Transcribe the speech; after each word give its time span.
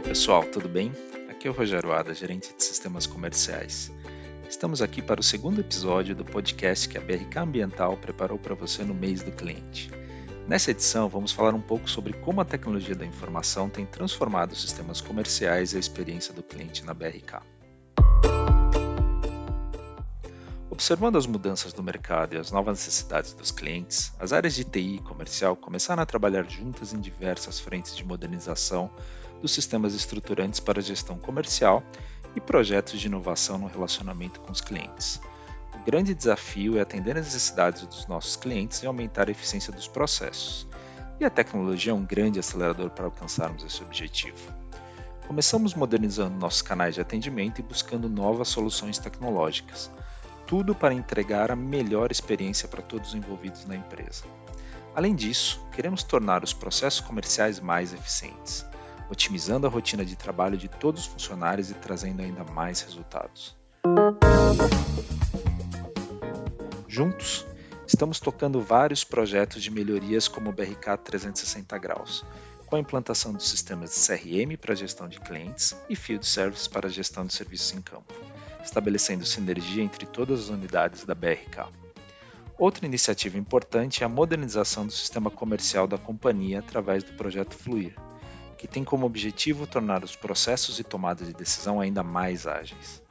pessoal, 0.00 0.44
tudo 0.44 0.68
bem? 0.68 0.92
Aqui 1.30 1.48
é 1.48 1.50
o 1.50 1.54
Rogério 1.54 1.92
Ada, 1.92 2.12
gerente 2.12 2.54
de 2.54 2.62
sistemas 2.62 3.06
comerciais. 3.06 3.92
Estamos 4.48 4.82
aqui 4.82 5.00
para 5.00 5.20
o 5.20 5.24
segundo 5.24 5.60
episódio 5.60 6.14
do 6.14 6.24
podcast 6.24 6.88
que 6.88 6.98
a 6.98 7.00
BRK 7.00 7.38
Ambiental 7.38 7.96
preparou 7.96 8.38
para 8.38 8.54
você 8.54 8.82
no 8.84 8.94
mês 8.94 9.22
do 9.22 9.32
cliente. 9.32 9.90
Nessa 10.46 10.70
edição, 10.70 11.08
vamos 11.08 11.32
falar 11.32 11.54
um 11.54 11.60
pouco 11.60 11.88
sobre 11.88 12.12
como 12.12 12.40
a 12.40 12.44
tecnologia 12.44 12.94
da 12.94 13.06
informação 13.06 13.68
tem 13.68 13.86
transformado 13.86 14.52
os 14.52 14.60
sistemas 14.60 15.00
comerciais 15.00 15.72
e 15.72 15.76
a 15.76 15.80
experiência 15.80 16.34
do 16.34 16.42
cliente 16.42 16.84
na 16.84 16.92
BRK. 16.92 17.55
Observando 20.76 21.16
as 21.16 21.26
mudanças 21.26 21.72
do 21.72 21.82
mercado 21.82 22.34
e 22.34 22.38
as 22.38 22.52
novas 22.52 22.78
necessidades 22.78 23.32
dos 23.32 23.50
clientes, 23.50 24.12
as 24.18 24.30
áreas 24.30 24.54
de 24.54 24.62
TI 24.62 24.96
e 24.96 24.98
comercial 24.98 25.56
começaram 25.56 26.02
a 26.02 26.06
trabalhar 26.06 26.44
juntas 26.44 26.92
em 26.92 27.00
diversas 27.00 27.58
frentes 27.58 27.96
de 27.96 28.04
modernização 28.04 28.90
dos 29.40 29.52
sistemas 29.52 29.94
estruturantes 29.94 30.60
para 30.60 30.82
gestão 30.82 31.18
comercial 31.18 31.82
e 32.34 32.42
projetos 32.42 33.00
de 33.00 33.06
inovação 33.06 33.56
no 33.56 33.68
relacionamento 33.68 34.38
com 34.40 34.52
os 34.52 34.60
clientes. 34.60 35.18
O 35.74 35.78
grande 35.86 36.14
desafio 36.14 36.76
é 36.76 36.82
atender 36.82 37.16
às 37.16 37.24
necessidades 37.24 37.86
dos 37.86 38.06
nossos 38.06 38.36
clientes 38.36 38.82
e 38.82 38.86
aumentar 38.86 39.28
a 39.28 39.32
eficiência 39.32 39.72
dos 39.72 39.88
processos. 39.88 40.68
E 41.18 41.24
a 41.24 41.30
tecnologia 41.30 41.92
é 41.92 41.94
um 41.94 42.04
grande 42.04 42.38
acelerador 42.38 42.90
para 42.90 43.06
alcançarmos 43.06 43.64
esse 43.64 43.82
objetivo. 43.82 44.52
Começamos 45.26 45.72
modernizando 45.72 46.36
nossos 46.36 46.60
canais 46.60 46.94
de 46.94 47.00
atendimento 47.00 47.60
e 47.60 47.64
buscando 47.64 48.10
novas 48.10 48.48
soluções 48.48 48.98
tecnológicas 48.98 49.90
tudo 50.46 50.74
para 50.74 50.94
entregar 50.94 51.50
a 51.50 51.56
melhor 51.56 52.12
experiência 52.12 52.68
para 52.68 52.80
todos 52.80 53.10
os 53.10 53.14
envolvidos 53.14 53.66
na 53.66 53.74
empresa. 53.74 54.24
Além 54.94 55.14
disso, 55.14 55.60
queremos 55.72 56.02
tornar 56.02 56.44
os 56.44 56.52
processos 56.52 57.00
comerciais 57.00 57.60
mais 57.60 57.92
eficientes, 57.92 58.64
otimizando 59.10 59.66
a 59.66 59.70
rotina 59.70 60.04
de 60.04 60.16
trabalho 60.16 60.56
de 60.56 60.68
todos 60.68 61.02
os 61.02 61.06
funcionários 61.06 61.70
e 61.70 61.74
trazendo 61.74 62.22
ainda 62.22 62.44
mais 62.44 62.80
resultados. 62.80 63.56
Juntos, 66.88 67.44
estamos 67.86 68.20
tocando 68.20 68.60
vários 68.60 69.04
projetos 69.04 69.62
de 69.62 69.70
melhorias 69.70 70.28
como 70.28 70.50
o 70.50 70.52
BRK 70.52 70.96
360 71.04 71.76
graus, 71.76 72.24
com 72.66 72.76
a 72.76 72.80
implantação 72.80 73.32
dos 73.32 73.48
sistemas 73.48 73.90
de 73.90 74.06
CRM 74.06 74.56
para 74.56 74.74
gestão 74.74 75.08
de 75.08 75.20
clientes 75.20 75.76
e 75.90 75.96
Field 75.96 76.24
Service 76.24 76.70
para 76.70 76.88
gestão 76.88 77.26
de 77.26 77.34
serviços 77.34 77.74
em 77.74 77.82
campo 77.82 78.14
estabelecendo 78.66 79.24
sinergia 79.24 79.82
entre 79.82 80.04
todas 80.04 80.40
as 80.40 80.48
unidades 80.48 81.04
da 81.04 81.14
BRK. 81.14 81.68
Outra 82.58 82.86
iniciativa 82.86 83.38
importante 83.38 84.02
é 84.02 84.06
a 84.06 84.08
modernização 84.08 84.86
do 84.86 84.92
sistema 84.92 85.30
comercial 85.30 85.86
da 85.86 85.96
companhia 85.96 86.58
através 86.58 87.02
do 87.02 87.12
projeto 87.12 87.54
Fluir, 87.54 87.94
que 88.58 88.66
tem 88.66 88.82
como 88.82 89.06
objetivo 89.06 89.66
tornar 89.66 90.02
os 90.02 90.16
processos 90.16 90.78
e 90.78 90.84
tomadas 90.84 91.28
de 91.28 91.34
decisão 91.34 91.80
ainda 91.80 92.02
mais 92.02 92.46
ágeis. 92.46 93.02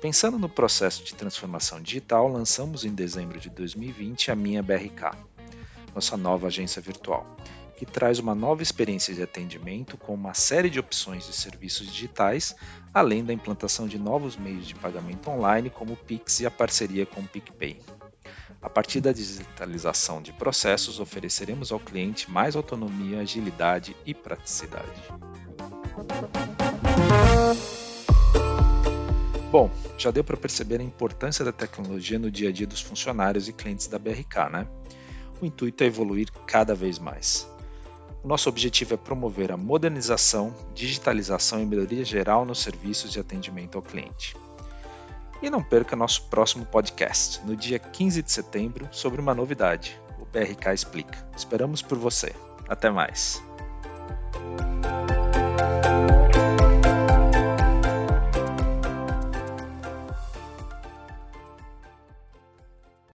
Pensando 0.00 0.36
no 0.36 0.48
processo 0.48 1.04
de 1.04 1.14
transformação 1.14 1.80
digital, 1.80 2.26
lançamos 2.26 2.84
em 2.84 2.92
dezembro 2.92 3.38
de 3.38 3.48
2020 3.48 4.32
a 4.32 4.34
Minha 4.34 4.62
BRK, 4.62 5.16
nossa 5.94 6.16
nova 6.16 6.46
agência 6.46 6.80
virtual, 6.80 7.36
que 7.76 7.86
traz 7.86 8.18
uma 8.18 8.34
nova 8.34 8.62
experiência 8.62 9.14
de 9.14 9.22
atendimento 9.22 9.96
com 9.96 10.14
uma 10.14 10.34
série 10.34 10.70
de 10.70 10.78
opções 10.78 11.26
de 11.26 11.32
serviços 11.32 11.86
digitais, 11.86 12.54
além 12.94 13.24
da 13.24 13.32
implantação 13.32 13.86
de 13.88 13.98
novos 13.98 14.36
meios 14.36 14.66
de 14.66 14.74
pagamento 14.74 15.28
online, 15.30 15.70
como 15.70 15.94
o 15.94 15.96
Pix 15.96 16.40
e 16.40 16.46
a 16.46 16.50
parceria 16.50 17.04
com 17.04 17.20
o 17.20 17.28
PicPay. 17.28 17.80
A 18.60 18.70
partir 18.70 19.00
da 19.00 19.12
digitalização 19.12 20.22
de 20.22 20.32
processos, 20.32 21.00
ofereceremos 21.00 21.72
ao 21.72 21.80
cliente 21.80 22.30
mais 22.30 22.54
autonomia, 22.54 23.18
agilidade 23.18 23.96
e 24.06 24.14
praticidade. 24.14 25.02
Bom, 29.50 29.70
já 29.98 30.10
deu 30.10 30.24
para 30.24 30.36
perceber 30.36 30.80
a 30.80 30.84
importância 30.84 31.44
da 31.44 31.52
tecnologia 31.52 32.18
no 32.18 32.30
dia 32.30 32.48
a 32.48 32.52
dia 32.52 32.66
dos 32.66 32.80
funcionários 32.80 33.48
e 33.48 33.52
clientes 33.52 33.86
da 33.88 33.98
BRK, 33.98 34.48
né? 34.50 34.66
O 35.42 35.44
intuito 35.44 35.82
é 35.82 35.88
evoluir 35.88 36.30
cada 36.46 36.72
vez 36.72 37.00
mais. 37.00 37.50
O 38.22 38.28
nosso 38.28 38.48
objetivo 38.48 38.94
é 38.94 38.96
promover 38.96 39.50
a 39.50 39.56
modernização, 39.56 40.54
digitalização 40.72 41.60
e 41.60 41.66
melhoria 41.66 42.04
geral 42.04 42.44
nos 42.44 42.60
serviços 42.60 43.10
de 43.10 43.18
atendimento 43.18 43.76
ao 43.76 43.82
cliente. 43.82 44.36
E 45.42 45.50
não 45.50 45.60
perca 45.60 45.96
nosso 45.96 46.28
próximo 46.28 46.64
podcast, 46.64 47.44
no 47.44 47.56
dia 47.56 47.80
15 47.80 48.22
de 48.22 48.30
setembro, 48.30 48.88
sobre 48.92 49.20
uma 49.20 49.34
novidade, 49.34 50.00
o 50.20 50.24
BRK 50.24 50.72
Explica. 50.72 51.28
Esperamos 51.36 51.82
por 51.82 51.98
você. 51.98 52.32
Até 52.68 52.88
mais! 52.88 53.42